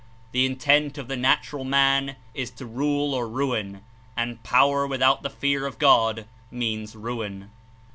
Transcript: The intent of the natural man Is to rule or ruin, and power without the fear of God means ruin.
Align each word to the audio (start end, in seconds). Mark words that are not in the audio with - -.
The 0.31 0.47
intent 0.47 0.97
of 0.97 1.07
the 1.07 1.15
natural 1.15 1.63
man 1.63 2.15
Is 2.33 2.49
to 2.57 2.65
rule 2.65 3.13
or 3.13 3.29
ruin, 3.29 3.83
and 4.17 4.41
power 4.41 4.87
without 4.87 5.21
the 5.21 5.29
fear 5.29 5.67
of 5.67 5.77
God 5.77 6.25
means 6.49 6.95
ruin. 6.95 7.51